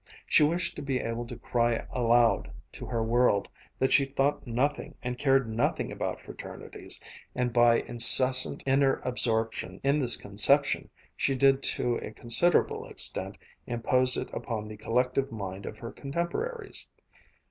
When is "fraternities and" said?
6.19-7.53